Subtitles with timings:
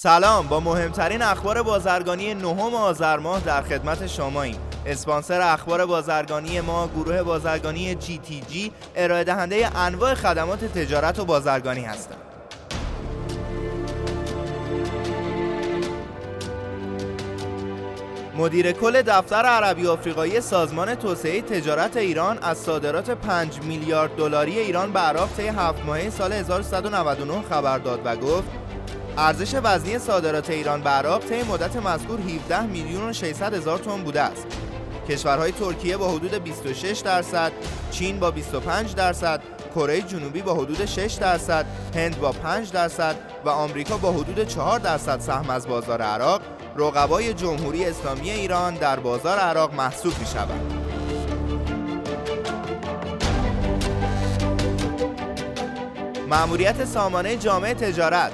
[0.00, 4.56] سلام با مهمترین اخبار بازرگانی نهم آذر ماه در خدمت شماییم.
[4.86, 11.24] اسپانسر اخبار بازرگانی ما گروه بازرگانی جی تی جی ارائه دهنده انواع خدمات تجارت و
[11.24, 12.18] بازرگانی هستند.
[18.36, 24.92] مدیر کل دفتر عربی آفریقایی سازمان توسعه تجارت ایران از صادرات 5 میلیارد دلاری ایران
[24.92, 28.67] به عراق طی هفت ماهه سال 1399 خبر داد و گفت
[29.18, 34.02] ارزش وزنی صادرات ایران به عراق طی مدت مذکور 17 میلیون و 600 هزار تن
[34.02, 34.46] بوده است.
[35.08, 37.52] کشورهای ترکیه با حدود 26 درصد،
[37.90, 39.42] چین با 25 درصد،
[39.74, 44.78] کره جنوبی با حدود 6 درصد، هند با 5 درصد و آمریکا با حدود 4
[44.78, 46.40] درصد سهم از بازار عراق
[46.76, 50.88] رقبای جمهوری اسلامی ایران در بازار عراق محسوب می شود.
[56.28, 58.32] مأموریت سامانه جامعه تجارت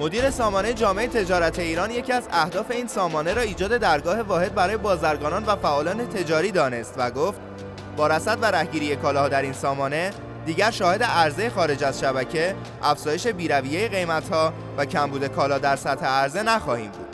[0.00, 4.76] مدیر سامانه جامعه تجارت ایران یکی از اهداف این سامانه را ایجاد درگاه واحد برای
[4.76, 7.40] بازرگانان و فعالان تجاری دانست و گفت
[7.96, 10.10] با رصد و رهگیری کالاها در این سامانه
[10.46, 16.42] دیگر شاهد عرضه خارج از شبکه، افزایش بیرویه قیمتها و کمبود کالا در سطح عرضه
[16.42, 17.06] نخواهیم بود.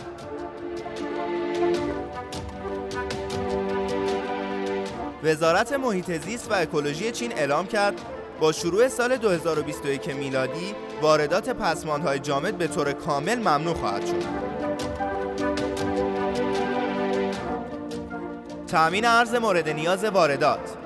[5.24, 7.94] وزارت محیط زیست و اکولوژی چین اعلام کرد
[8.40, 14.22] با شروع سال 2021 میلادی واردات پسماندهای جامد به طور کامل ممنوع خواهد شد.
[18.66, 20.76] تأمین ارز مورد نیاز واردات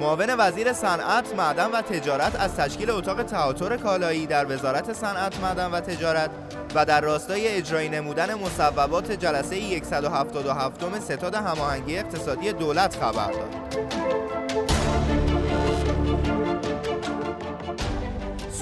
[0.00, 5.70] معاون وزیر صنعت، معدن و تجارت از تشکیل اتاق تهاتر کالایی در وزارت صنعت، معدن
[5.70, 6.30] و تجارت
[6.74, 13.82] و در راستای اجرایی نمودن مصوبات جلسه 177 ستاد هماهنگی اقتصادی دولت خبر داد.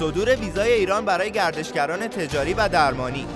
[0.01, 3.27] صدور ویزای ایران برای گردشگران تجاری و درمانی.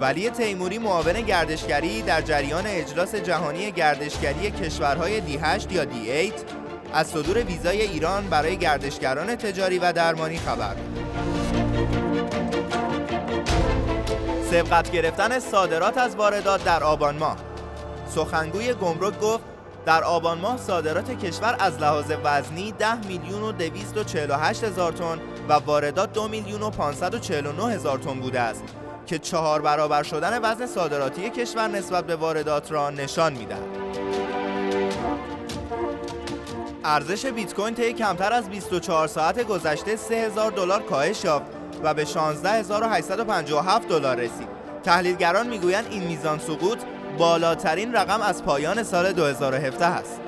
[0.00, 6.32] ولی تیموری معاون گردشگری در جریان اجلاس جهانی گردشگری کشورهای دی 8 یا دی 8
[6.92, 10.76] از صدور ویزای ایران برای گردشگران تجاری و درمانی خبر.
[14.50, 17.36] سبقت گرفتن صادرات از واردات در آبان ماه.
[18.14, 19.44] سخنگوی گمرک گفت
[19.86, 25.18] در آبان ماه صادرات کشور از لحاظ وزنی 10 میلیون و 248 هزار تن
[25.48, 28.64] و واردات 2 میلیون و 549 هزار تن بوده است
[29.06, 33.64] که چهار برابر شدن وزن صادراتی کشور نسبت به واردات را نشان می‌دهد.
[36.84, 41.46] ارزش بیت کوین طی کمتر از 24 ساعت گذشته 3000 دلار کاهش یافت
[41.82, 44.48] و به 16857 دلار رسید.
[44.82, 46.78] تحلیلگران می‌گویند این میزان سقوط
[47.18, 50.20] بالاترین رقم از پایان سال 2017 است.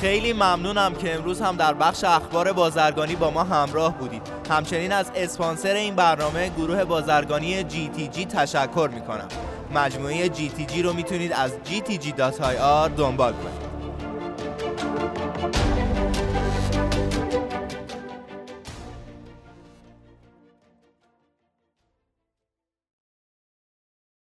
[0.00, 4.22] خیلی ممنونم که امروز هم در بخش اخبار بازرگانی با ما همراه بودید.
[4.50, 8.90] همچنین از اسپانسر این برنامه گروه بازرگانی جی تی جی تشکر
[9.74, 13.65] مجموعه جی تی جی رو می‌تونید از gtg.ir دنبال کنید.